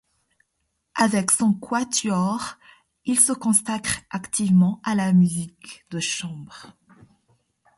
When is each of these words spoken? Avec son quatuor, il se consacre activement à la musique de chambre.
Avec 0.95 1.29
son 1.29 1.53
quatuor, 1.53 2.57
il 3.05 3.19
se 3.19 3.33
consacre 3.33 3.99
activement 4.09 4.81
à 4.83 4.95
la 4.95 5.13
musique 5.13 5.85
de 5.91 5.99
chambre. 5.99 6.75